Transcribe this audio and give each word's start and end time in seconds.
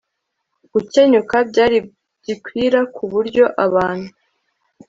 gukenyuka 0.73 1.35
byari 1.49 1.77
gikwira 2.25 2.79
ku 2.95 3.03
buryo 3.11 3.43
abantu 3.65 4.09